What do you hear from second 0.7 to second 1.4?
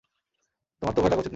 তোমার তো ভয় লাগা উচিত নয়।